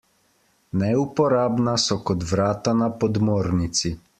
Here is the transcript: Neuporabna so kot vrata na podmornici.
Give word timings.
Neuporabna 0.81 1.75
so 1.85 1.99
kot 2.09 2.27
vrata 2.33 2.77
na 2.81 2.91
podmornici. 3.03 3.97